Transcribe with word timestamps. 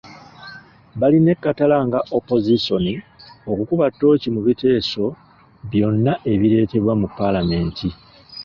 Balina 0.99 1.29
ekkatala 1.35 1.77
nga 1.87 1.99
opozisoni 2.17 2.93
okukuba 3.51 3.85
ttooci 3.91 4.27
mu 4.35 4.41
biteeso 4.47 5.05
byonna 5.69 6.13
ebireetebwa 6.33 6.93
mu 7.01 7.07
Paalamenti. 7.17 7.89